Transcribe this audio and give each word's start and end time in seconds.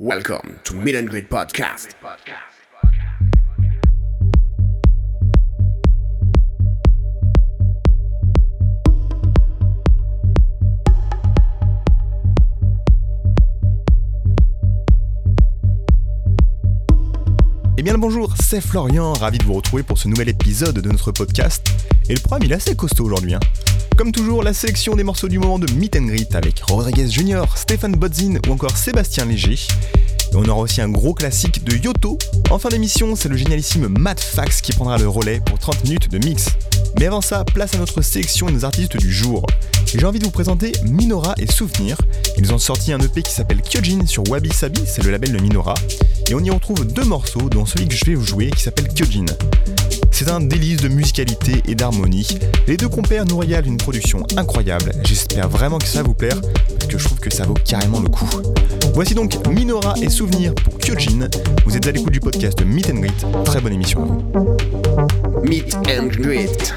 Welcome 0.00 0.60
to 0.62 0.74
Meet 0.76 0.94
and 0.94 1.08
Greet 1.10 1.28
Podcast. 1.28 1.94
Bien 17.88 17.94
le 17.94 18.00
bonjour, 18.00 18.34
c'est 18.44 18.60
Florian, 18.60 19.14
ravi 19.14 19.38
de 19.38 19.44
vous 19.44 19.54
retrouver 19.54 19.82
pour 19.82 19.96
ce 19.96 20.08
nouvel 20.08 20.28
épisode 20.28 20.78
de 20.78 20.90
notre 20.90 21.10
podcast. 21.10 21.66
Et 22.10 22.12
le 22.12 22.20
programme 22.20 22.42
il 22.42 22.52
est 22.52 22.56
assez 22.56 22.76
costaud 22.76 23.06
aujourd'hui. 23.06 23.32
hein. 23.32 23.40
Comme 23.96 24.12
toujours, 24.12 24.42
la 24.42 24.52
sélection 24.52 24.94
des 24.94 25.04
morceaux 25.04 25.26
du 25.26 25.38
moment 25.38 25.58
de 25.58 25.72
Meet 25.72 25.96
and 25.96 26.02
Greet 26.02 26.34
avec 26.34 26.60
Rodriguez 26.60 27.08
Jr., 27.08 27.44
Stéphane 27.56 27.92
Bodzin 27.92 28.40
ou 28.46 28.52
encore 28.52 28.76
Sébastien 28.76 29.24
Léger. 29.24 29.54
Et 29.54 30.36
on 30.36 30.44
aura 30.44 30.60
aussi 30.60 30.82
un 30.82 30.90
gros 30.90 31.14
classique 31.14 31.64
de 31.64 31.76
Yoto. 31.76 32.18
En 32.50 32.58
fin 32.58 32.68
d'émission, 32.68 33.16
c'est 33.16 33.30
le 33.30 33.38
génialissime 33.38 33.88
Matt 33.98 34.20
Fax 34.20 34.60
qui 34.60 34.72
prendra 34.74 34.98
le 34.98 35.08
relais 35.08 35.40
pour 35.46 35.58
30 35.58 35.84
minutes 35.84 36.10
de 36.10 36.18
mix. 36.18 36.48
Mais 36.98 37.06
avant 37.06 37.22
ça, 37.22 37.42
place 37.46 37.74
à 37.74 37.78
notre 37.78 38.02
sélection 38.02 38.50
et 38.50 38.52
nos 38.52 38.66
artistes 38.66 38.98
du 38.98 39.10
jour. 39.10 39.46
J'ai 39.86 40.04
envie 40.04 40.18
de 40.18 40.24
vous 40.24 40.30
présenter 40.30 40.72
Minora 40.84 41.32
et 41.38 41.50
Souvenir. 41.50 41.96
Ils 42.36 42.52
ont 42.52 42.58
sorti 42.58 42.92
un 42.92 43.00
EP 43.00 43.22
qui 43.22 43.32
s'appelle 43.32 43.62
Kyojin 43.62 44.06
sur 44.06 44.28
Wabi 44.28 44.50
Sabi, 44.50 44.82
c'est 44.84 45.02
le 45.02 45.10
label 45.10 45.32
de 45.32 45.40
Minora. 45.40 45.72
Et 46.30 46.34
on 46.34 46.40
y 46.40 46.50
retrouve 46.50 46.86
deux 46.86 47.04
morceaux, 47.04 47.48
dont 47.48 47.64
celui 47.64 47.88
que 47.88 47.94
je 47.94 48.04
vais 48.04 48.14
vous 48.14 48.26
jouer 48.26 48.50
qui 48.50 48.62
s'appelle 48.62 48.88
Kyojin. 48.88 49.24
C'est 50.10 50.28
un 50.28 50.40
délice 50.40 50.82
de 50.82 50.88
musicalité 50.88 51.62
et 51.66 51.74
d'harmonie. 51.74 52.28
Les 52.66 52.76
deux 52.76 52.88
compères 52.88 53.24
nous 53.24 53.38
régalent 53.38 53.66
une 53.66 53.78
production 53.78 54.26
incroyable. 54.36 54.92
J'espère 55.04 55.48
vraiment 55.48 55.78
que 55.78 55.86
ça 55.86 56.02
vous 56.02 56.12
plaire, 56.12 56.38
parce 56.78 56.86
que 56.86 56.98
je 56.98 57.04
trouve 57.04 57.18
que 57.18 57.32
ça 57.32 57.44
vaut 57.44 57.54
carrément 57.64 58.00
le 58.00 58.08
coup. 58.08 58.28
Voici 58.92 59.14
donc 59.14 59.38
Minora 59.48 59.94
et 60.02 60.10
Souvenir 60.10 60.54
pour 60.54 60.76
Kyojin. 60.78 61.28
Vous 61.64 61.76
êtes 61.76 61.86
à 61.86 61.92
l'écoute 61.92 62.12
du 62.12 62.20
podcast 62.20 62.62
Meet 62.62 62.90
and 62.90 62.98
Greet. 63.00 63.44
Très 63.44 63.60
bonne 63.60 63.72
émission 63.72 64.02
à 64.02 64.06
vous. 64.06 64.22
Meet 65.44 65.76
and 65.88 66.08
Greet. 66.08 66.74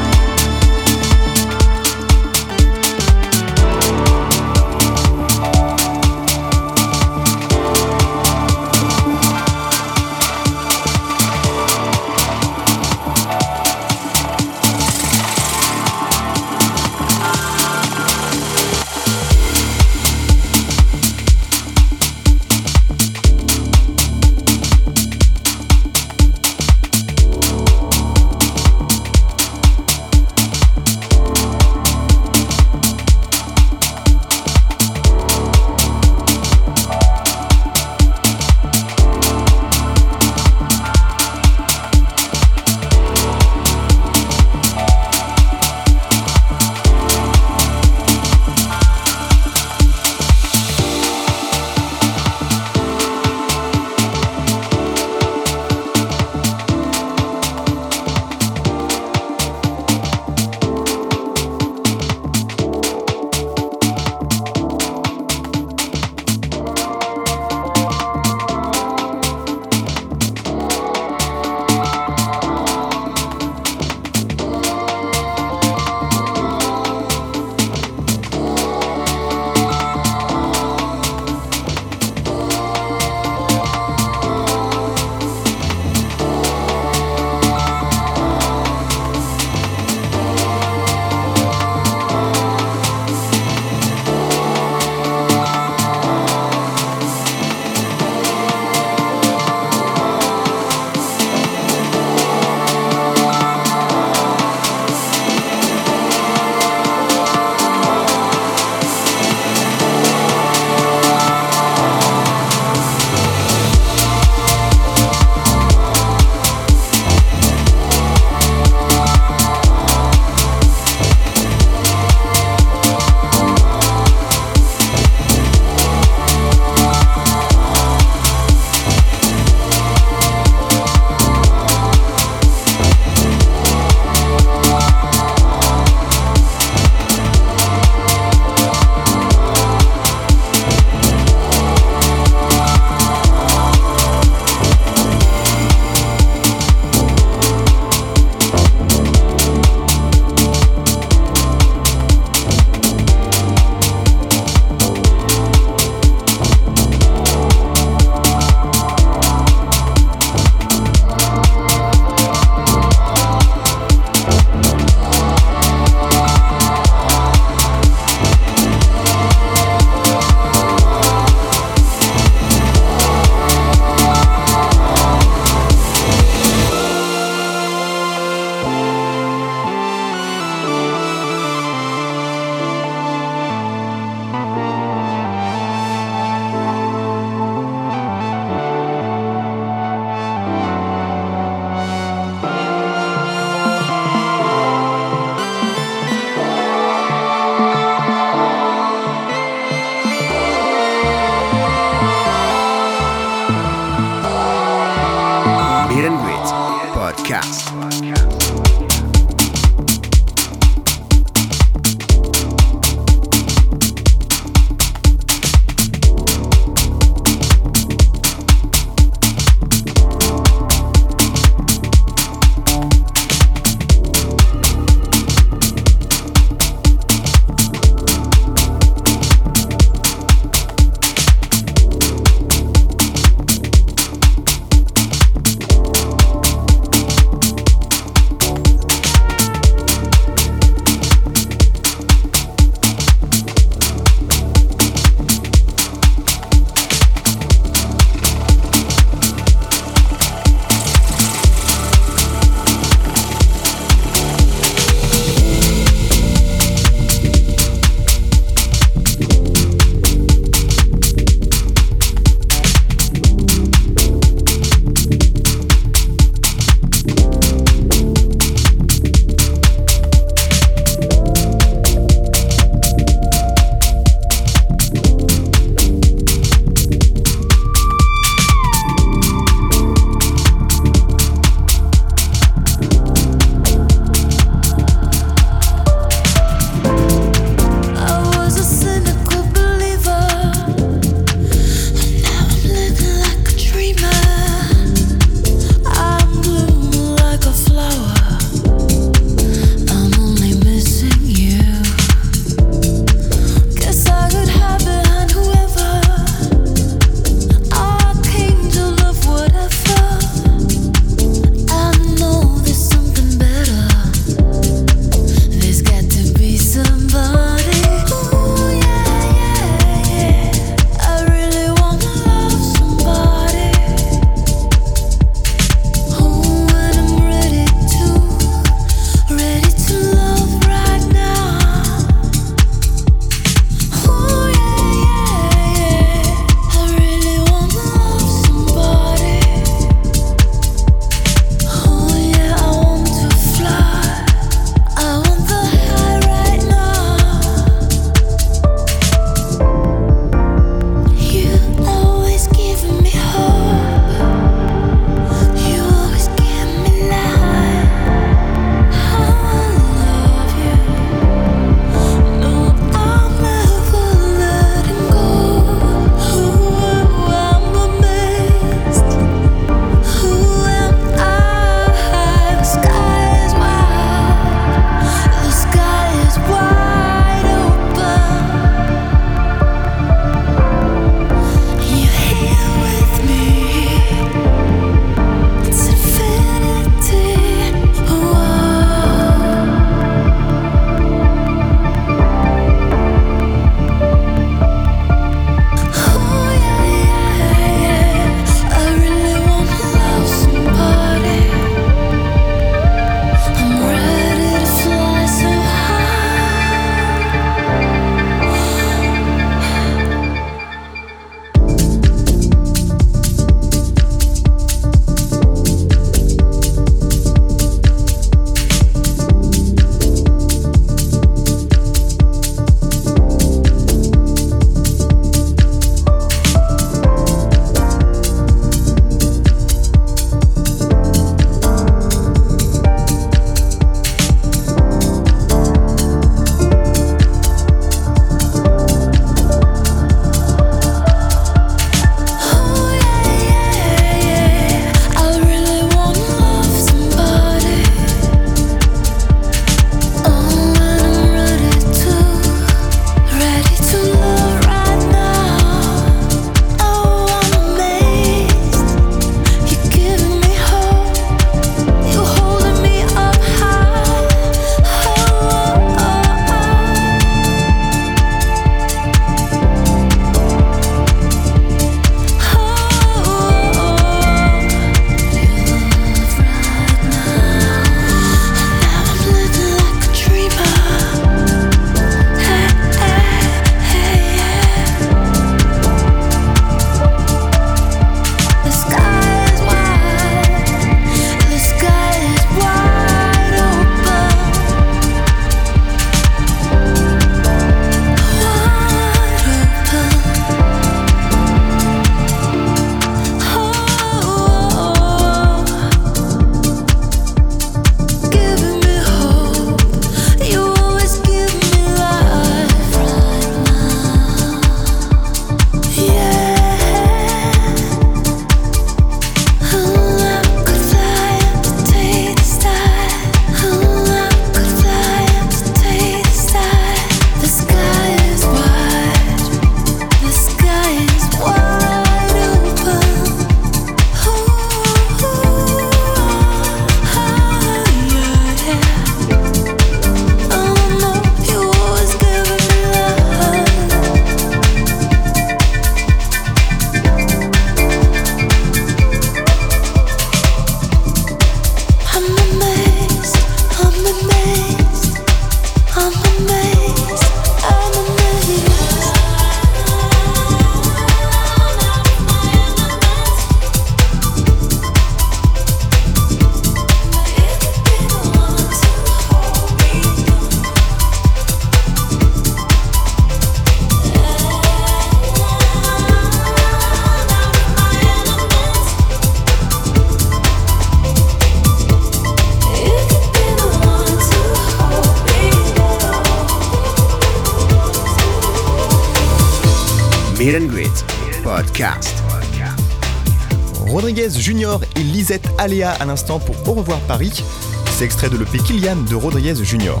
Aléa 595.66 595.90
à 595.90 596.04
l'instant 596.04 596.38
pour 596.38 596.54
Au 596.68 596.74
revoir 596.74 597.00
Paris. 597.00 597.42
C'est 597.90 598.04
extrait 598.04 598.30
de 598.30 598.36
l'EP 598.36 598.58
Kilian 598.58 598.98
de 598.98 599.16
Rodriguez 599.16 599.56
Junior. 599.64 600.00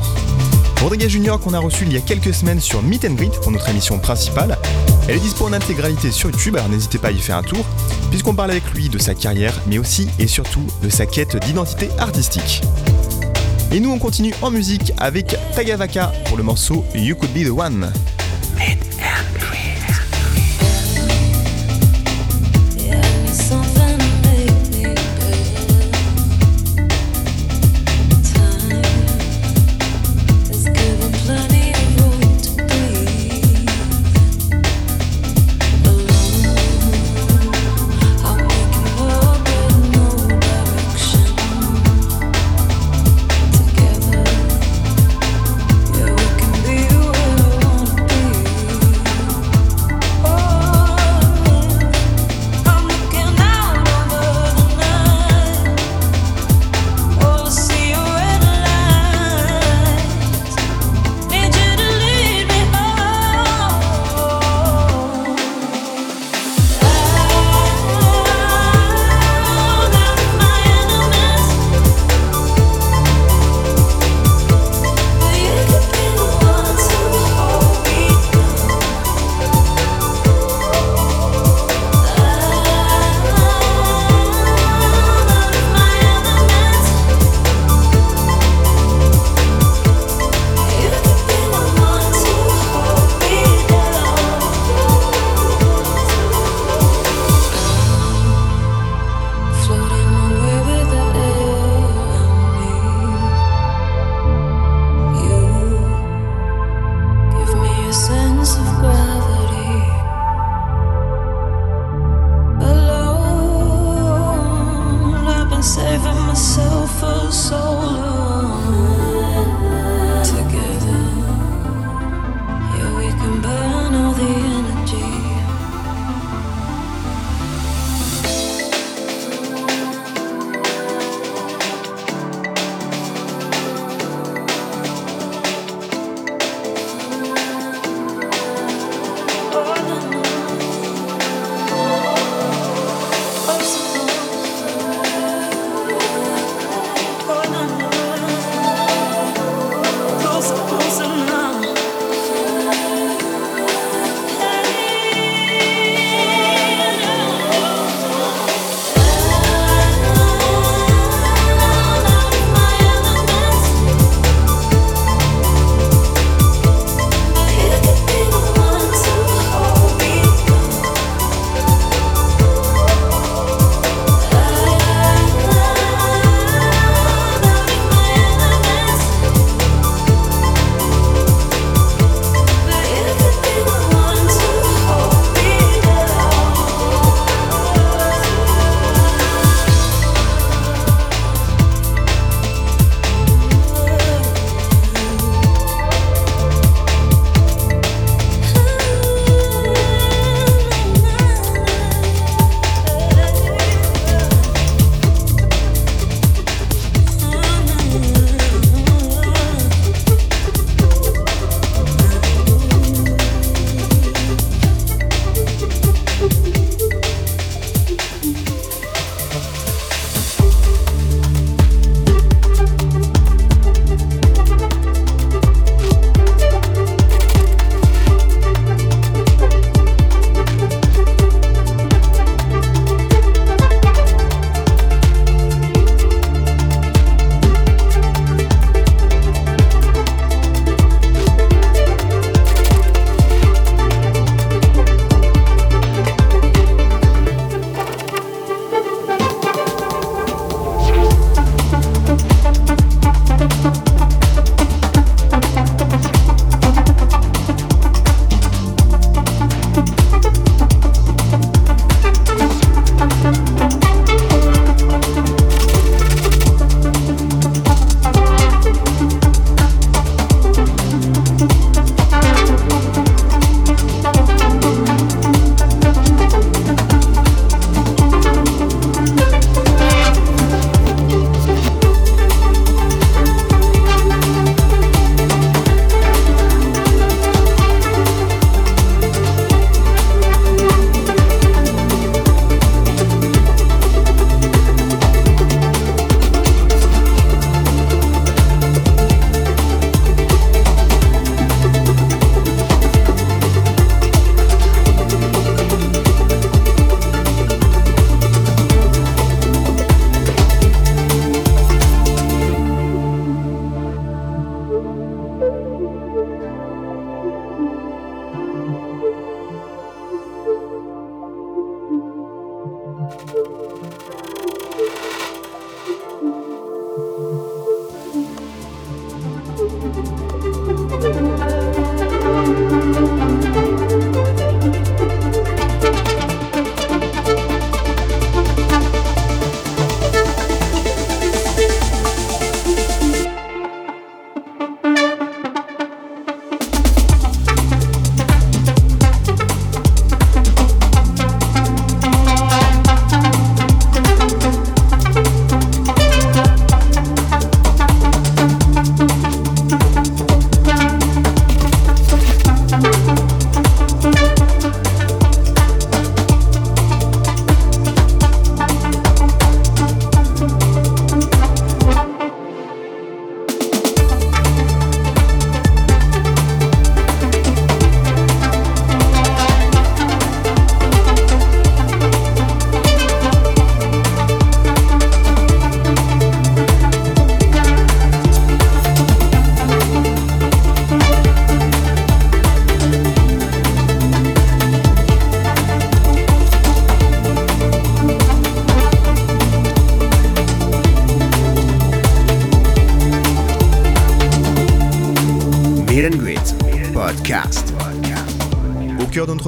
Rodriguez 0.80 1.08
Junior 1.08 1.40
qu'on 1.40 1.54
a 1.54 1.58
reçu 1.58 1.82
il 1.84 1.92
y 1.92 1.96
a 1.96 2.00
quelques 2.00 2.32
semaines 2.32 2.60
sur 2.60 2.84
Meet 2.84 3.04
and 3.04 3.14
Greet 3.14 3.40
pour 3.42 3.50
notre 3.50 3.68
émission 3.68 3.98
principale. 3.98 4.58
Elle 5.08 5.16
est 5.16 5.20
dispo 5.20 5.44
en 5.44 5.52
intégralité 5.52 6.12
sur 6.12 6.30
YouTube, 6.30 6.54
alors 6.54 6.68
n'hésitez 6.68 6.98
pas 6.98 7.08
à 7.08 7.10
y 7.10 7.18
faire 7.18 7.36
un 7.36 7.42
tour, 7.42 7.64
puisqu'on 8.10 8.36
parle 8.36 8.52
avec 8.52 8.62
lui 8.74 8.88
de 8.88 8.98
sa 8.98 9.16
carrière, 9.16 9.60
mais 9.66 9.78
aussi 9.78 10.08
et 10.20 10.28
surtout 10.28 10.64
de 10.84 10.88
sa 10.88 11.04
quête 11.04 11.36
d'identité 11.44 11.88
artistique. 11.98 12.62
Et 13.72 13.80
nous 13.80 13.90
on 13.90 13.98
continue 13.98 14.34
en 14.42 14.52
musique 14.52 14.92
avec 14.98 15.36
Tagavaka 15.56 16.12
pour 16.26 16.36
le 16.36 16.44
morceau 16.44 16.84
You 16.94 17.16
Could 17.16 17.32
Be 17.32 17.44
the 17.44 17.50
One. 17.50 17.92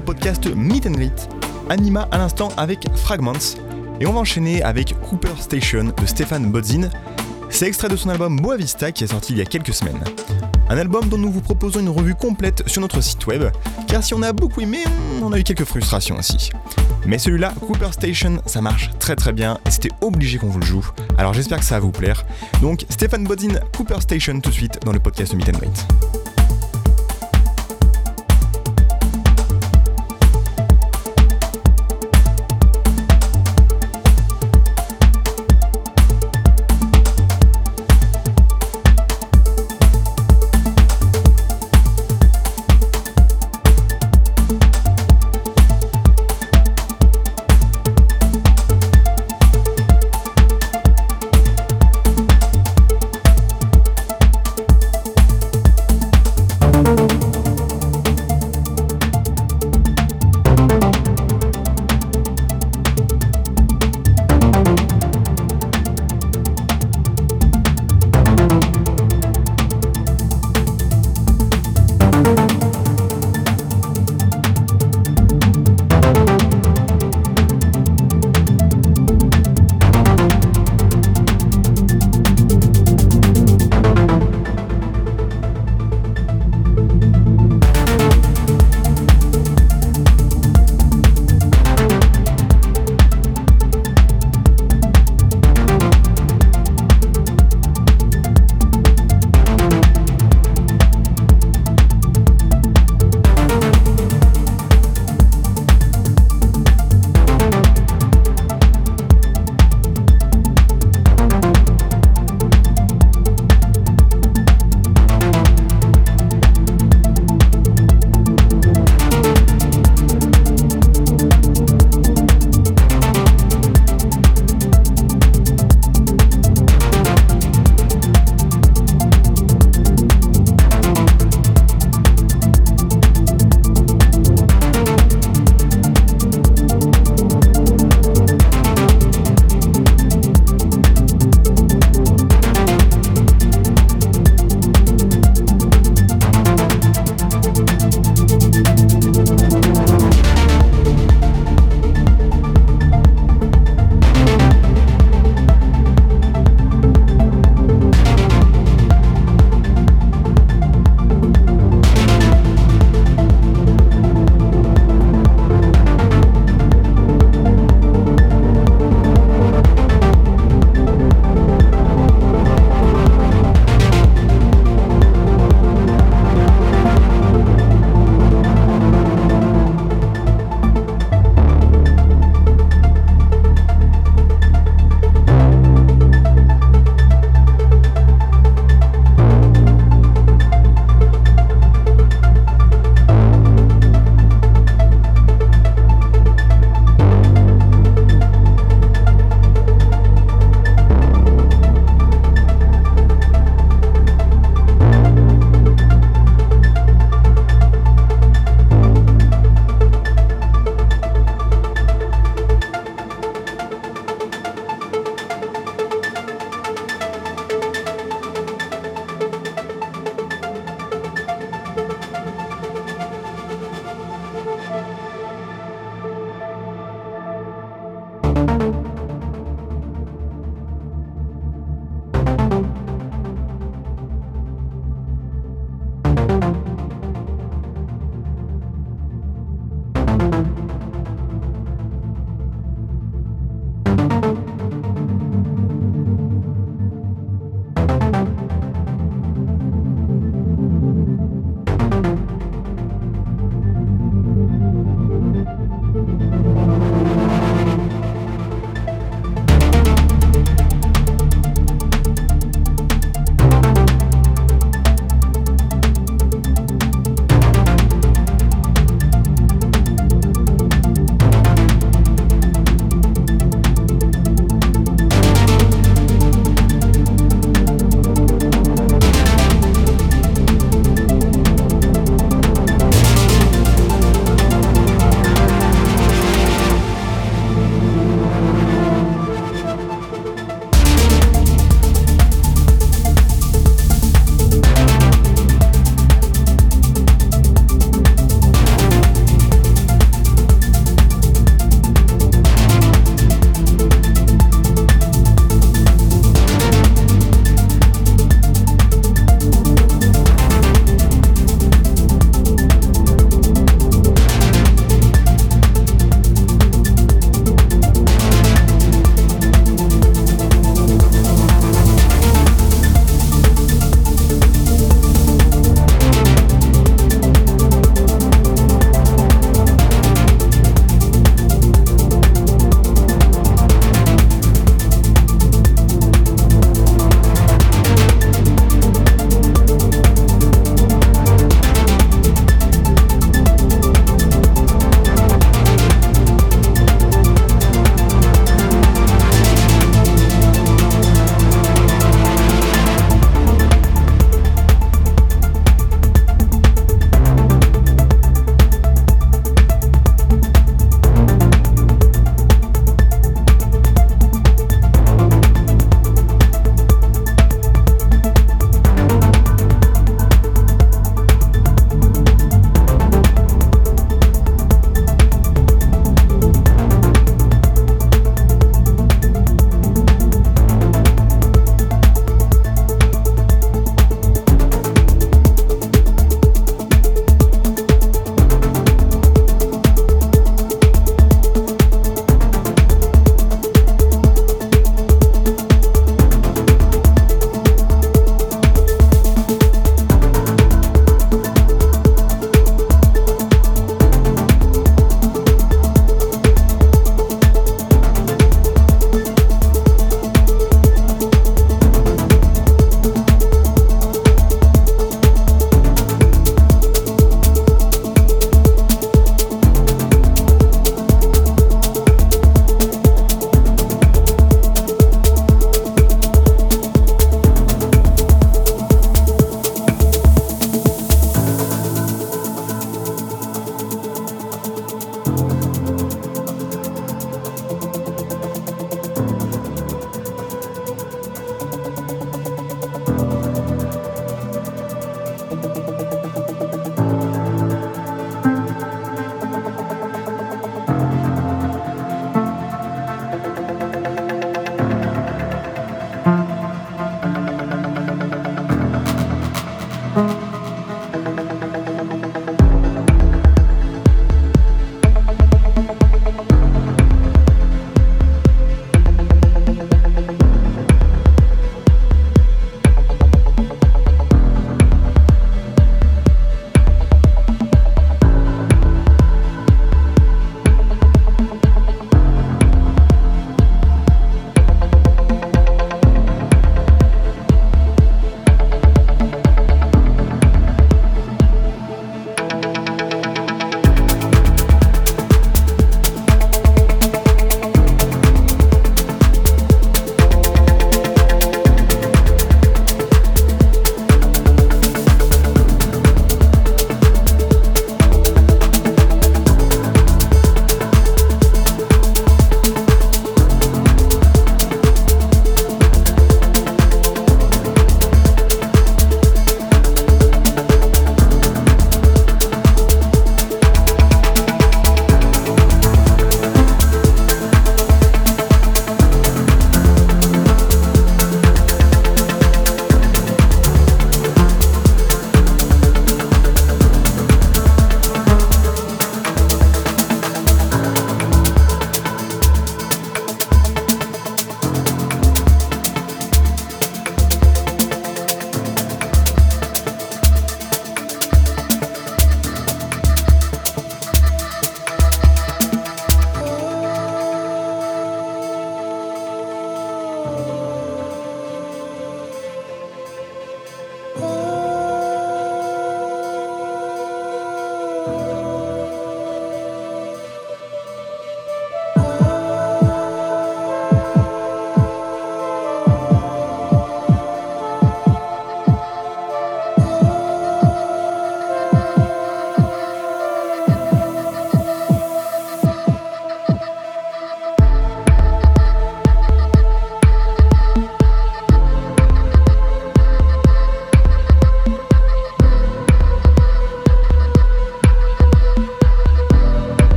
Podcast 0.00 0.46
Meet 0.54 0.86
and 0.86 0.92
Greet, 0.92 1.28
Anima 1.68 2.08
à 2.10 2.18
l'instant 2.18 2.48
avec 2.56 2.86
Fragments, 2.96 3.32
et 4.00 4.06
on 4.06 4.12
va 4.12 4.20
enchaîner 4.20 4.62
avec 4.62 4.94
Cooper 5.00 5.32
Station 5.38 5.84
de 5.84 6.06
Stéphane 6.06 6.50
Bodzin. 6.50 6.90
C'est 7.48 7.66
extrait 7.66 7.88
de 7.88 7.96
son 7.96 8.10
album 8.10 8.38
Boa 8.40 8.56
Vista 8.56 8.92
qui 8.92 9.04
est 9.04 9.08
sorti 9.08 9.32
il 9.32 9.38
y 9.38 9.40
a 9.40 9.44
quelques 9.44 9.72
semaines. 9.72 10.02
Un 10.68 10.78
album 10.78 11.08
dont 11.08 11.18
nous 11.18 11.30
vous 11.30 11.40
proposons 11.40 11.80
une 11.80 11.88
revue 11.88 12.14
complète 12.14 12.62
sur 12.66 12.80
notre 12.80 13.00
site 13.00 13.26
web, 13.26 13.44
car 13.86 14.02
si 14.02 14.14
on 14.14 14.22
a 14.22 14.32
beaucoup 14.32 14.60
aimé, 14.60 14.84
on 15.22 15.32
a 15.32 15.38
eu 15.38 15.44
quelques 15.44 15.64
frustrations 15.64 16.16
aussi. 16.18 16.50
Mais 17.06 17.18
celui-là, 17.18 17.54
Cooper 17.60 17.92
Station, 17.92 18.38
ça 18.46 18.60
marche 18.60 18.90
très 18.98 19.14
très 19.14 19.32
bien 19.32 19.58
et 19.64 19.70
c'était 19.70 19.92
obligé 20.00 20.38
qu'on 20.38 20.48
vous 20.48 20.60
le 20.60 20.66
joue. 20.66 20.86
Alors 21.18 21.34
j'espère 21.34 21.60
que 21.60 21.64
ça 21.64 21.76
va 21.76 21.80
vous 21.80 21.92
plaire. 21.92 22.24
Donc 22.60 22.84
Stéphane 22.90 23.24
Bodzin, 23.24 23.60
Cooper 23.76 24.00
Station 24.00 24.40
tout 24.40 24.50
de 24.50 24.54
suite 24.54 24.78
dans 24.84 24.92
le 24.92 24.98
podcast 24.98 25.34
Meet 25.34 25.48
and 25.48 25.58
Greet. 25.58 26.15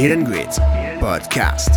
Meet 0.00 0.12
and 0.12 0.26
Podcast. 0.98 1.69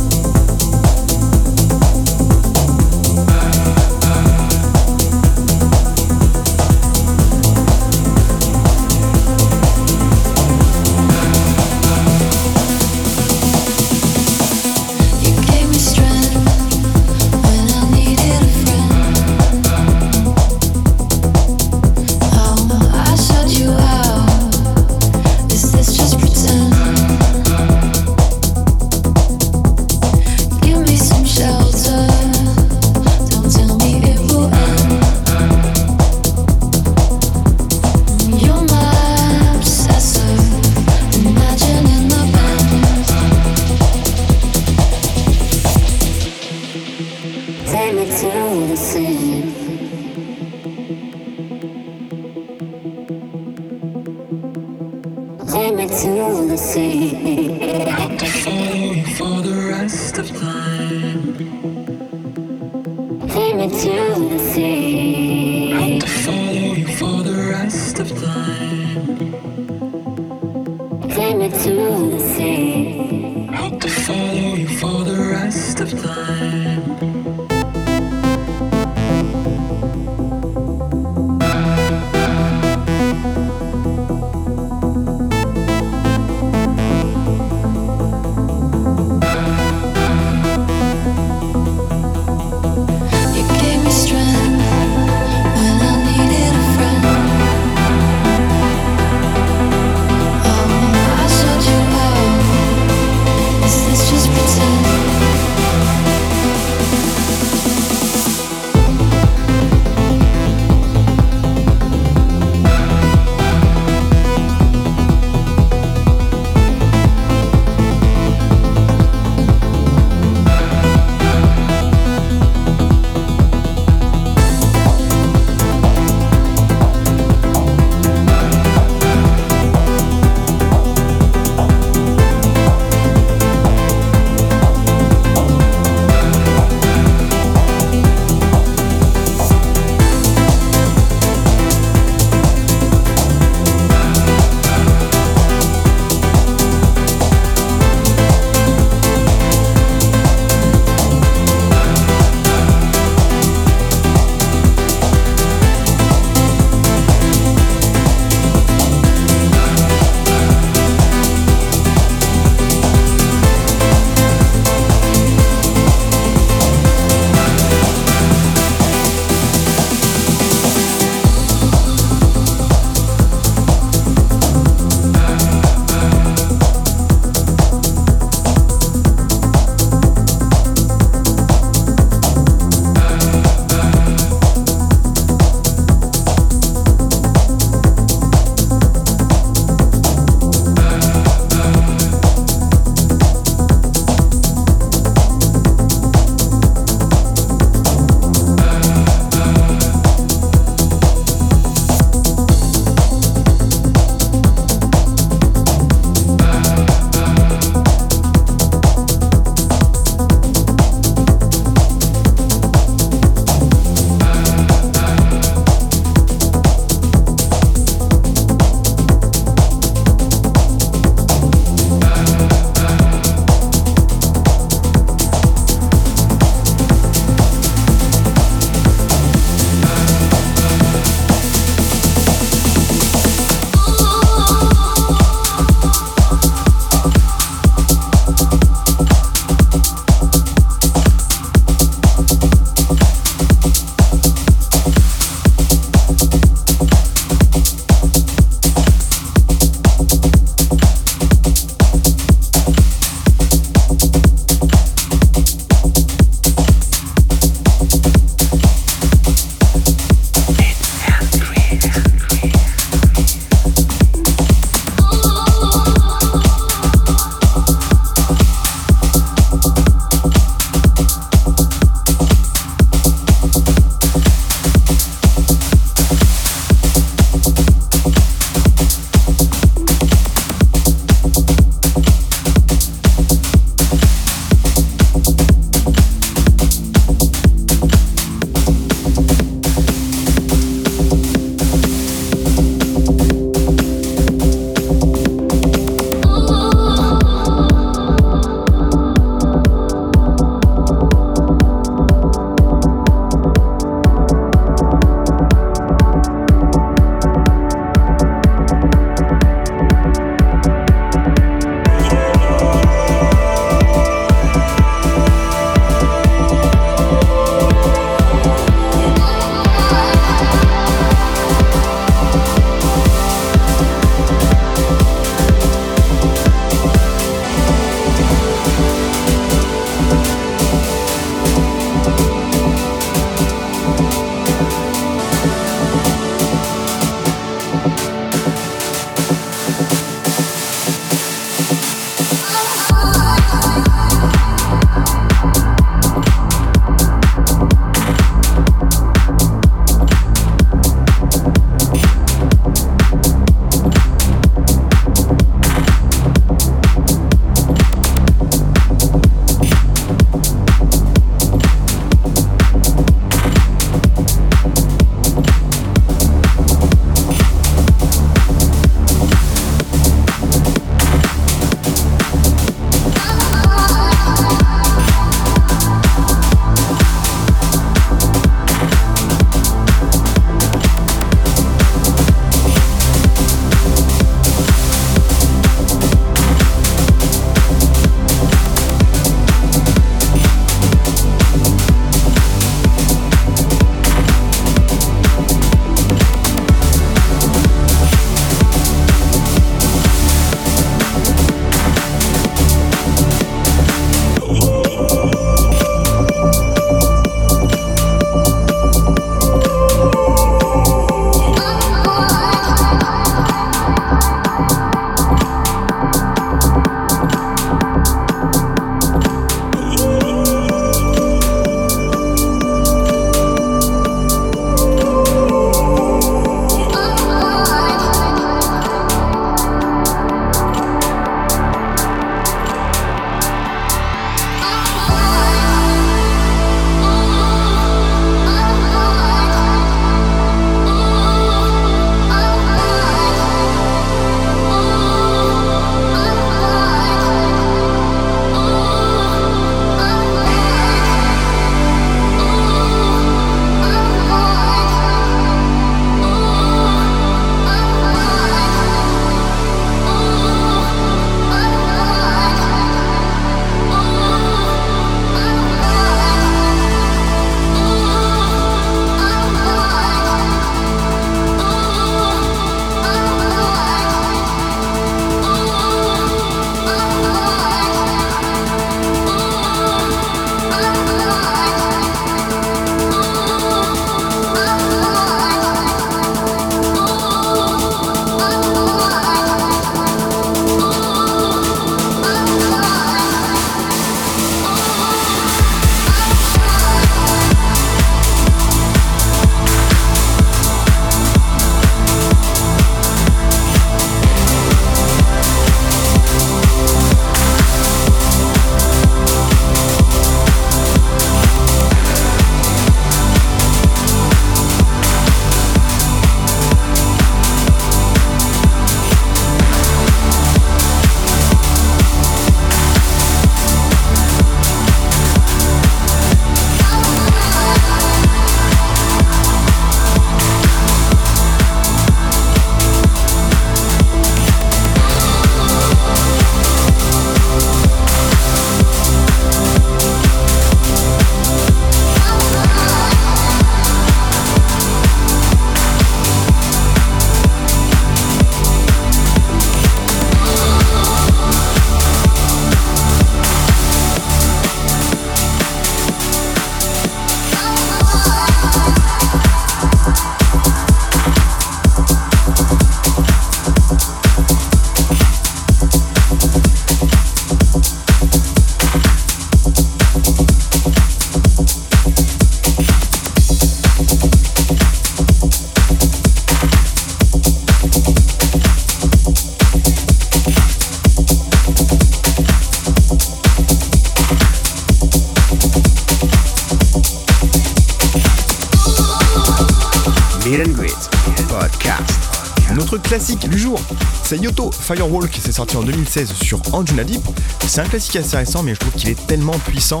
classique 593.14 593.48
du 593.48 593.60
jour, 593.60 593.80
c'est 594.24 594.38
Yoto 594.38 594.72
Firewall 594.72 595.28
qui 595.28 595.40
s'est 595.40 595.52
sorti 595.52 595.76
en 595.76 595.84
2016 595.84 596.32
sur 596.32 596.60
Anjuna 596.72 597.04
Deep. 597.04 597.22
C'est 597.64 597.80
un 597.80 597.84
classique 597.84 598.16
assez 598.16 598.36
récent, 598.36 598.64
mais 598.64 598.74
je 598.74 598.80
trouve 598.80 598.92
qu'il 598.94 599.08
est 599.08 599.26
tellement 599.28 599.56
puissant. 599.60 600.00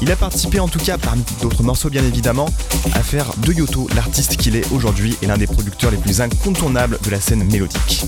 Il 0.00 0.10
a 0.10 0.16
participé, 0.16 0.58
en 0.58 0.66
tout 0.66 0.78
cas, 0.78 0.96
parmi 0.96 1.22
d'autres 1.42 1.62
morceaux 1.62 1.90
bien 1.90 2.02
évidemment, 2.02 2.48
à 2.94 3.02
faire 3.02 3.26
de 3.36 3.52
Yoto 3.52 3.86
l'artiste 3.94 4.38
qu'il 4.38 4.56
est 4.56 4.64
aujourd'hui 4.72 5.18
et 5.20 5.26
l'un 5.26 5.36
des 5.36 5.46
producteurs 5.46 5.90
les 5.90 5.98
plus 5.98 6.22
incontournables 6.22 6.98
de 7.04 7.10
la 7.10 7.20
scène 7.20 7.44
mélodique. 7.44 8.06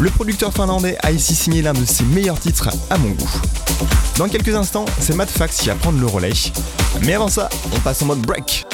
Le 0.00 0.08
producteur 0.08 0.50
finlandais 0.50 0.96
a 1.02 1.12
ici 1.12 1.34
signé 1.34 1.60
l'un 1.60 1.74
de 1.74 1.84
ses 1.84 2.04
meilleurs 2.04 2.40
titres 2.40 2.70
à 2.88 2.96
mon 2.96 3.10
goût. 3.10 3.40
Dans 4.16 4.30
quelques 4.30 4.54
instants, 4.54 4.86
c'est 4.98 5.14
Matt 5.14 5.28
Fax 5.28 5.58
qui 5.58 5.66
va 5.66 5.74
prendre 5.74 6.00
le 6.00 6.06
relais. 6.06 6.32
Mais 7.02 7.12
avant 7.12 7.28
ça, 7.28 7.50
on 7.76 7.80
passe 7.80 8.00
en 8.00 8.06
mode 8.06 8.22
break. 8.22 8.64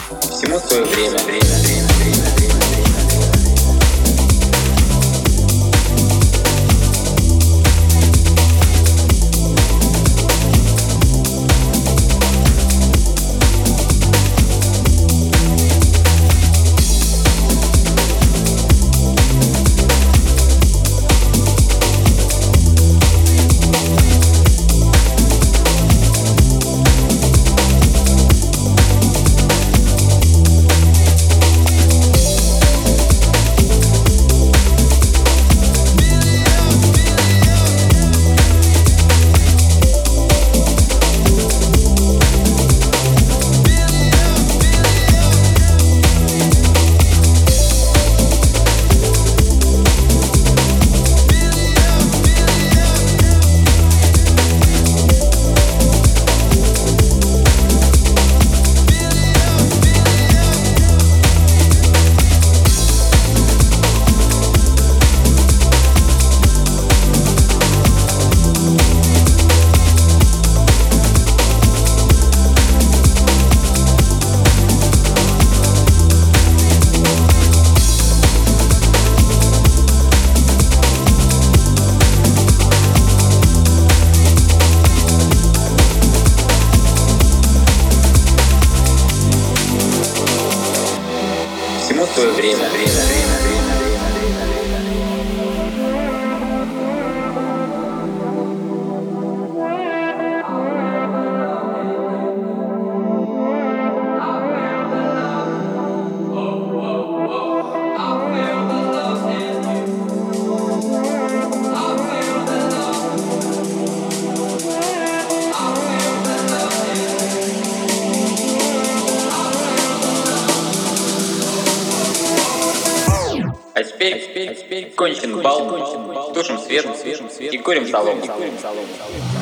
И 127.41 127.59
курим 127.59 127.86
солому. 127.88 128.22
И 128.22 128.28
курим 128.28 128.59
солому. 128.59 129.39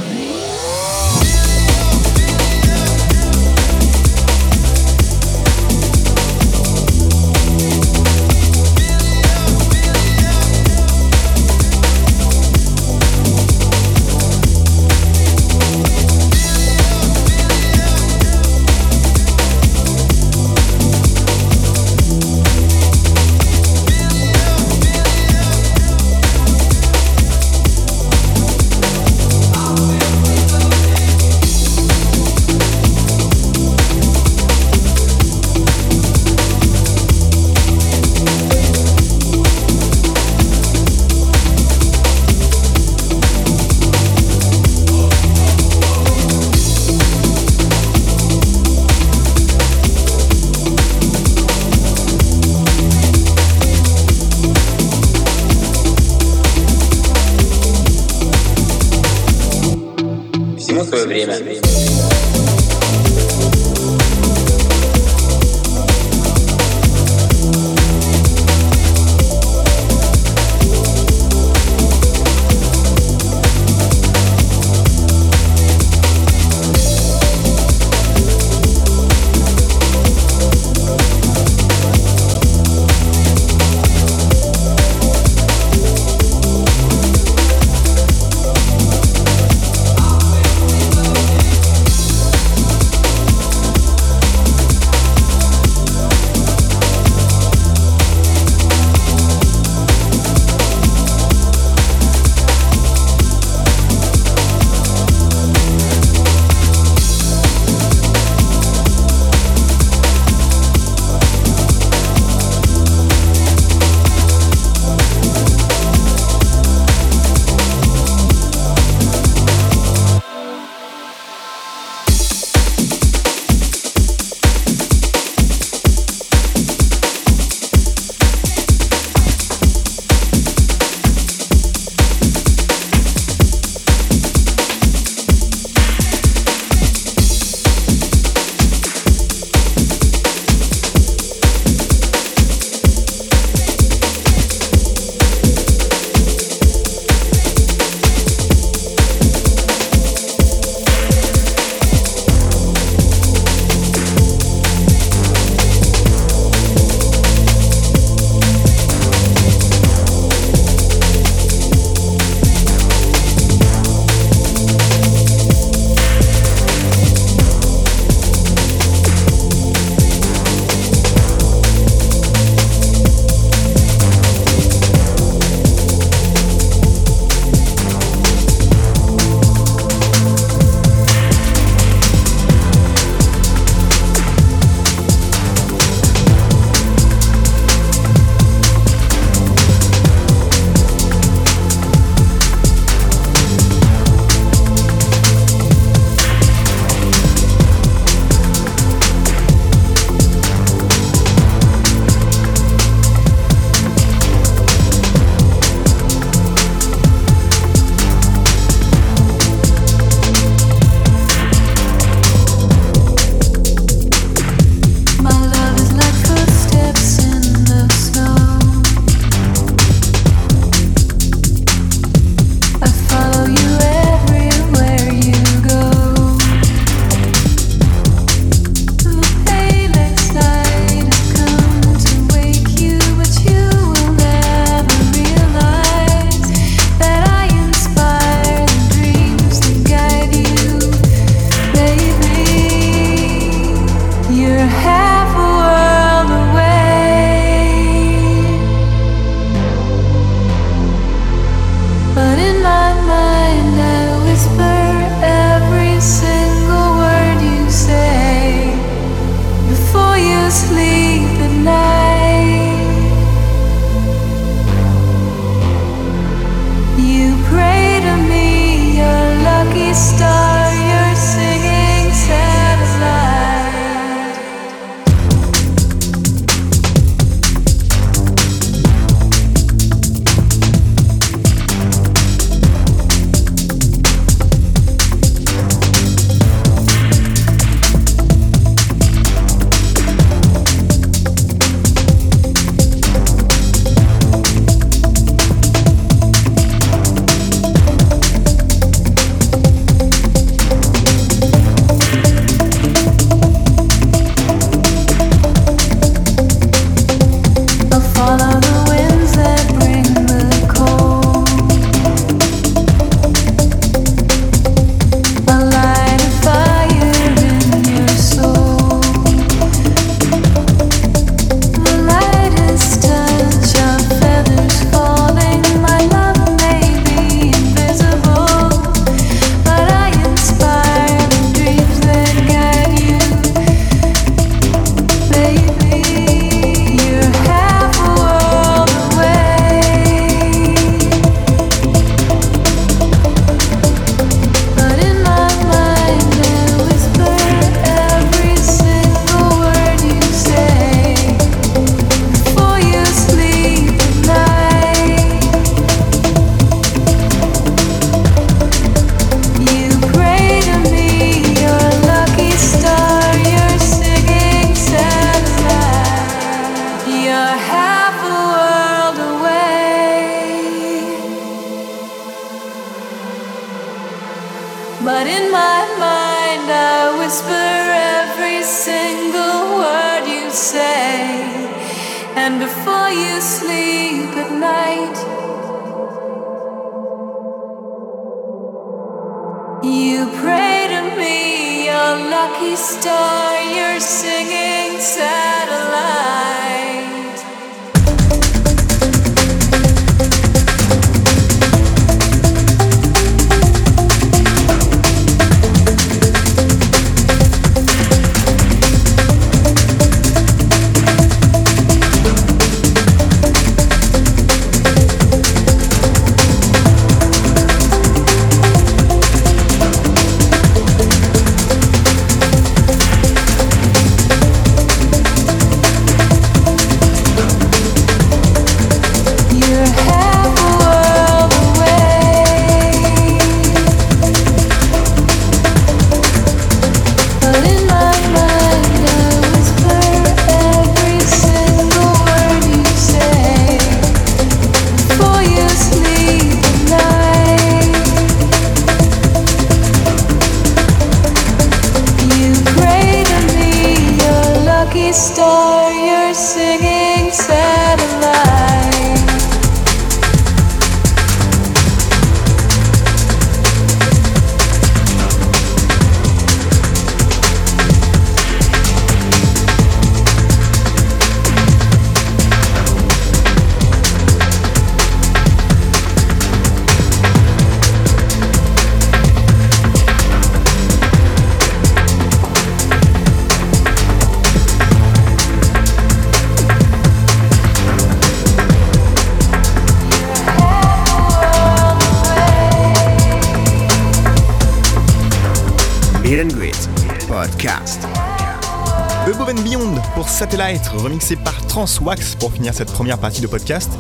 Satellite, 500.38 500.86
remixé 500.94 501.34
par 501.34 501.66
Transwax 501.66 502.36
pour 502.36 502.52
finir 502.52 502.72
cette 502.72 502.92
première 502.92 503.18
partie 503.18 503.40
de 503.40 503.48
podcast. 503.48 503.90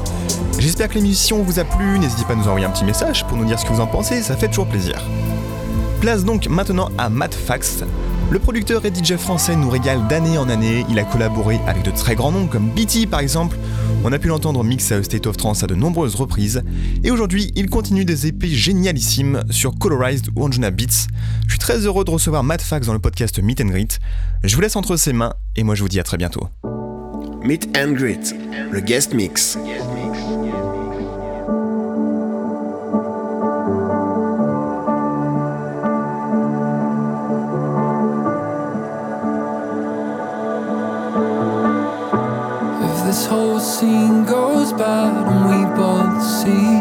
J'espère 0.60 0.88
que 0.88 0.94
l'émission 0.94 1.42
vous 1.42 1.58
a 1.58 1.64
plu, 1.64 1.98
n'hésitez 1.98 2.22
pas 2.22 2.34
à 2.34 2.36
nous 2.36 2.46
envoyer 2.46 2.64
un 2.64 2.70
petit 2.70 2.84
message 2.84 3.26
pour 3.26 3.36
nous 3.36 3.44
dire 3.44 3.58
ce 3.58 3.64
que 3.64 3.72
vous 3.72 3.80
en 3.80 3.88
pensez, 3.88 4.22
ça 4.22 4.36
fait 4.36 4.46
toujours 4.46 4.68
plaisir. 4.68 5.04
Place 6.00 6.24
donc 6.24 6.46
maintenant 6.46 6.90
à 6.96 7.08
Matt 7.08 7.34
Fax. 7.34 7.82
Le 8.30 8.38
producteur 8.38 8.84
et 8.86 8.92
DJ 8.94 9.16
français 9.16 9.56
nous 9.56 9.68
régale 9.68 10.06
d'année 10.06 10.38
en 10.38 10.48
année, 10.48 10.86
il 10.88 11.00
a 11.00 11.02
collaboré 11.02 11.58
avec 11.66 11.82
de 11.82 11.90
très 11.90 12.14
grands 12.14 12.30
noms 12.30 12.46
comme 12.46 12.68
BT 12.68 13.08
par 13.10 13.18
exemple, 13.18 13.58
on 14.04 14.12
a 14.12 14.18
pu 14.20 14.28
l'entendre 14.28 14.62
mix 14.62 14.92
à 14.92 15.02
State 15.02 15.26
of 15.26 15.36
Trance 15.36 15.64
à 15.64 15.66
de 15.66 15.74
nombreuses 15.74 16.14
reprises, 16.14 16.62
et 17.02 17.10
aujourd'hui 17.10 17.50
il 17.56 17.68
continue 17.68 18.04
des 18.04 18.28
épées 18.28 18.50
génialissimes 18.50 19.42
sur 19.50 19.76
Colorized 19.76 20.28
ou 20.36 20.44
Anjuna 20.44 20.70
Beats. 20.70 21.08
Très 21.68 21.84
heureux 21.84 22.02
de 22.02 22.10
recevoir 22.10 22.42
Matt 22.42 22.62
Fax 22.62 22.86
dans 22.86 22.94
le 22.94 22.98
podcast 22.98 23.38
Meet 23.42 23.60
and 23.60 23.66
Greet. 23.66 23.98
Je 24.42 24.54
vous 24.54 24.62
laisse 24.62 24.74
entre 24.74 24.96
ses 24.96 25.12
mains, 25.12 25.34
et 25.54 25.64
moi 25.64 25.74
je 25.74 25.82
vous 25.82 25.90
dis 25.90 26.00
à 26.00 26.02
très 26.02 26.16
bientôt. 26.16 26.48
Meet 27.42 27.76
and 27.76 27.92
Greet, 27.92 28.34
le 28.70 28.80
guest 28.80 29.12
mix. 29.12 29.58
If 42.82 43.04
this 43.04 43.26
whole 43.26 43.60
scene 43.60 44.24
goes 44.24 44.72
bad 44.72 45.12
and 45.28 45.44
we 45.50 45.66
both 45.76 46.22
see 46.22 46.80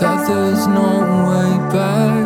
that 0.00 0.26
there's 0.26 0.66
no 0.66 1.30
way 1.30 1.58
back, 1.72 2.21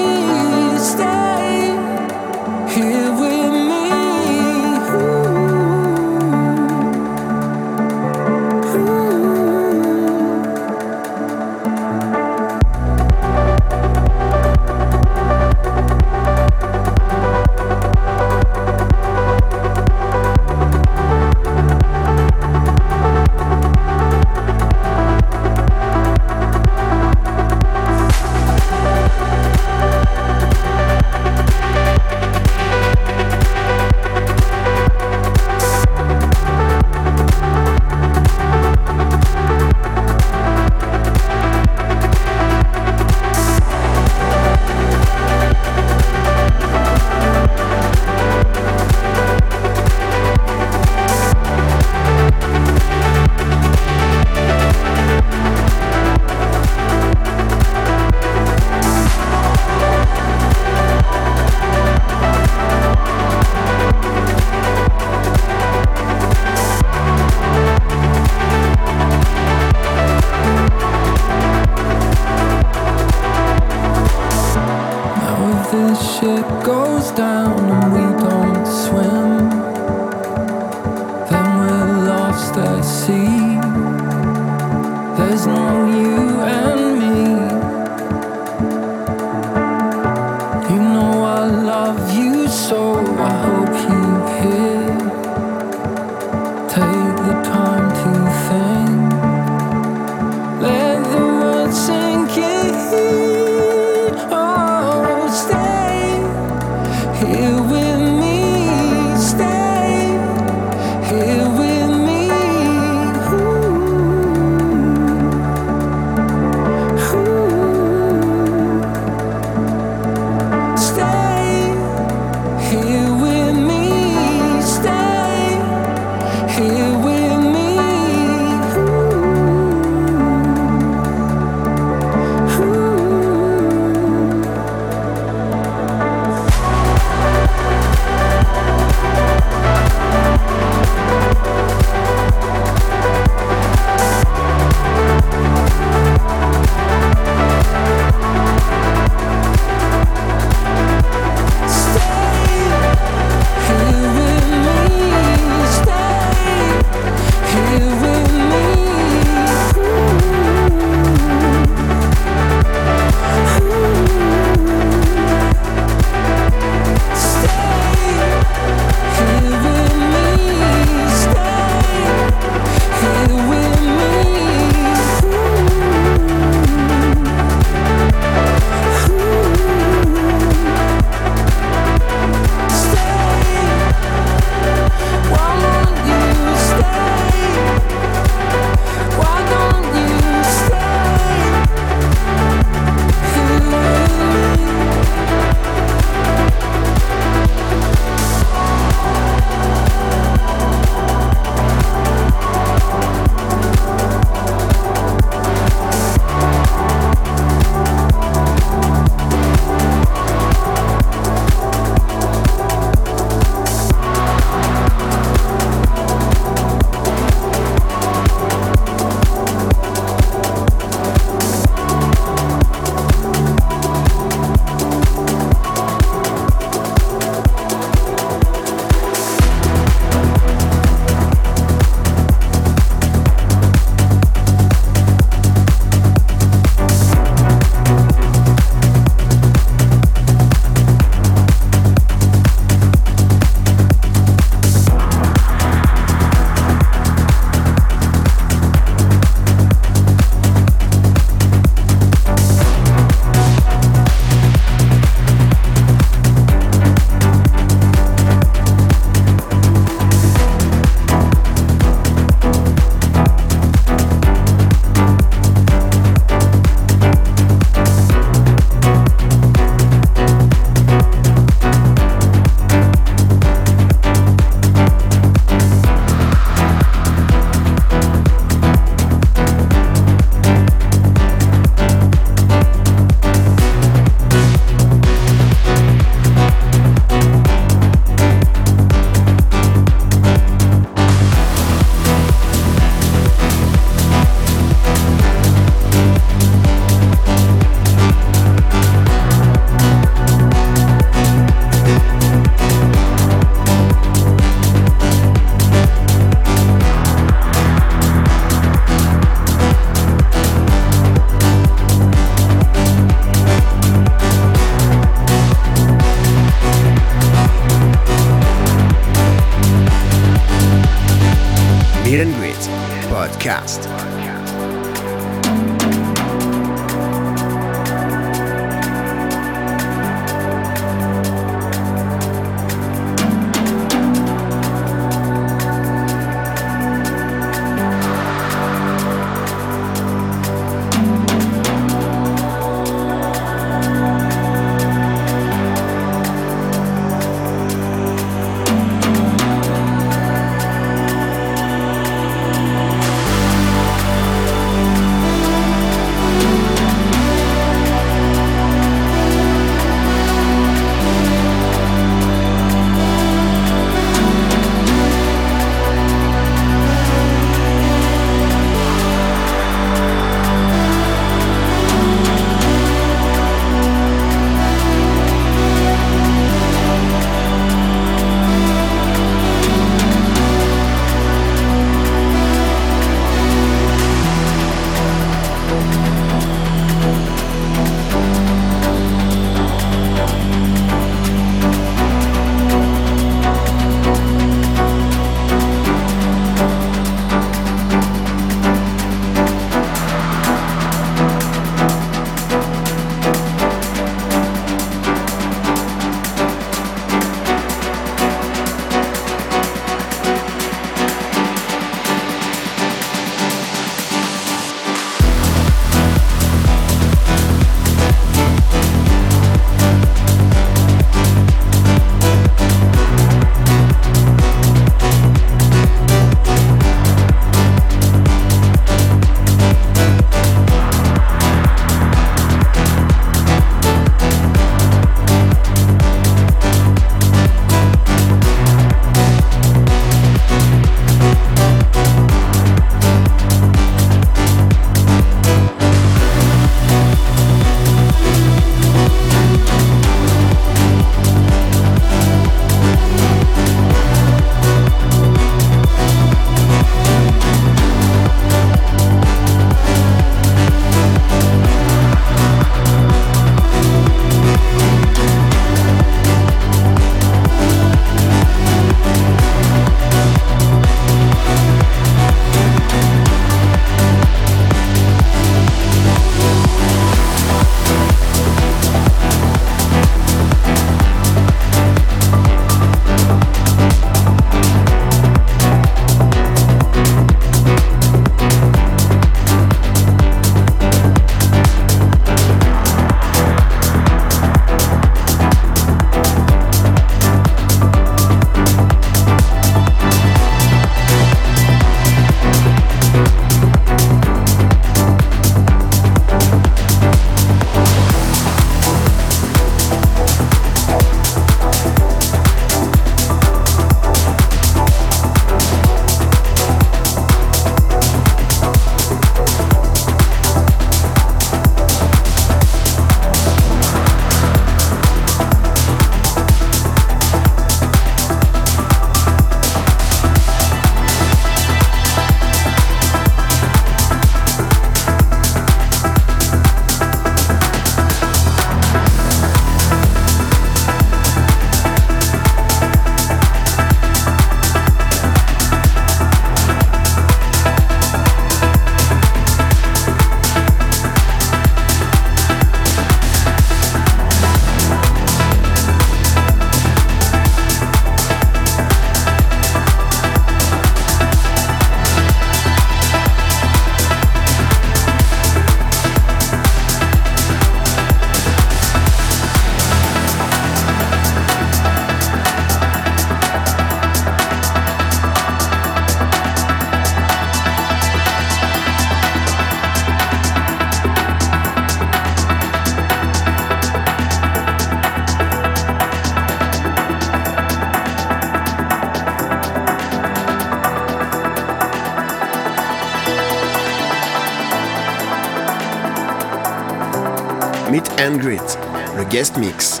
le 598.38 599.24
guest 599.30 599.56
mix. 599.58 600.00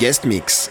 Guest 0.00 0.24
mix. 0.24 0.69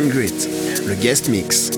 And 0.00 0.10
le 0.86 0.94
guest 0.94 1.28
mix. 1.28 1.70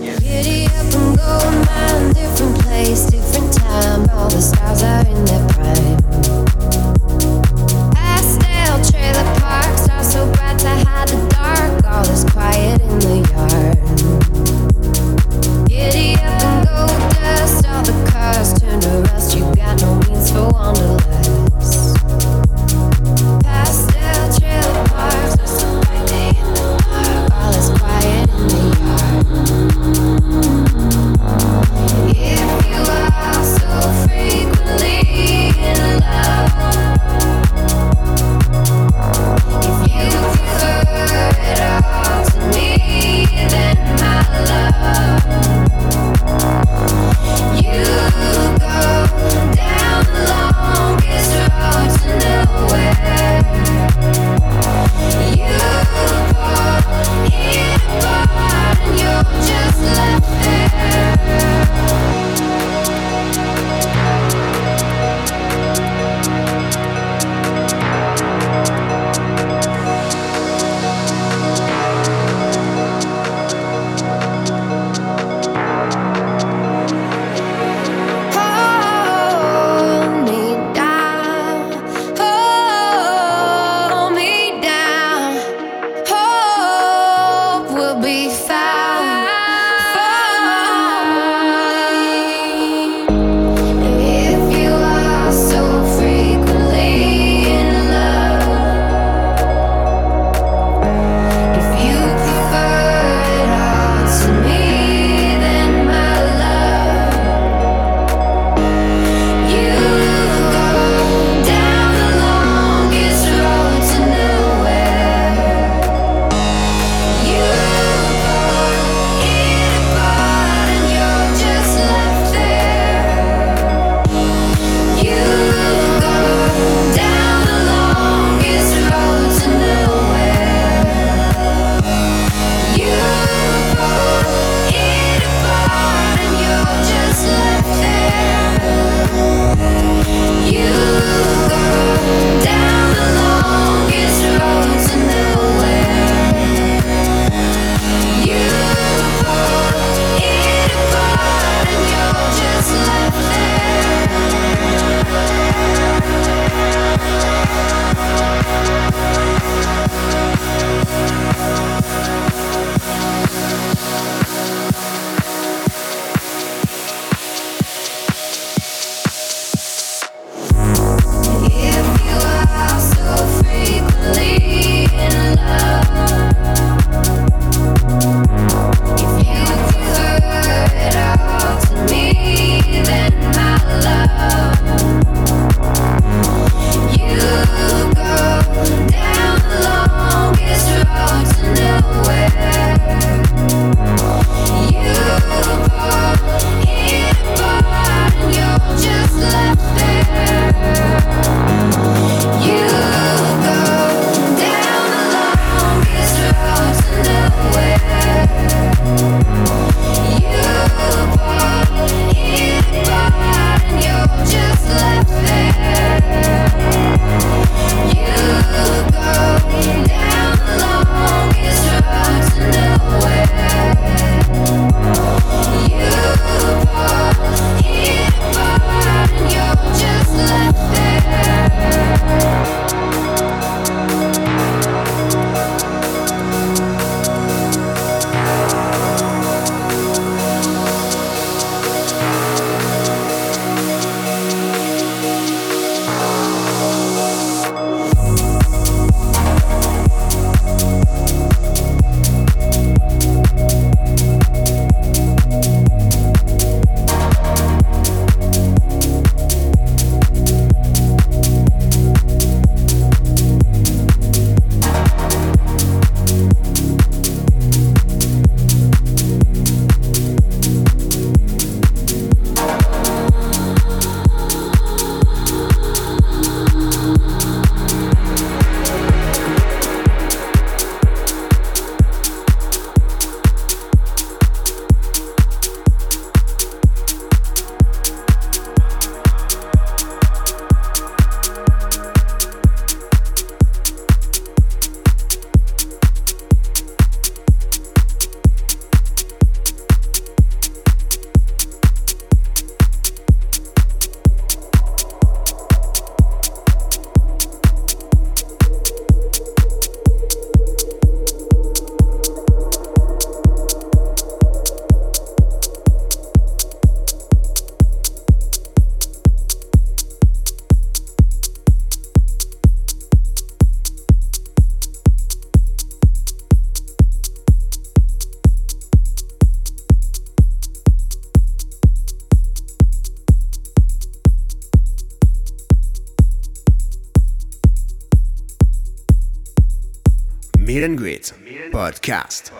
Meet 340.62 340.68
and 340.68 340.78
Greet 340.78 341.12
Podcast. 341.50 342.31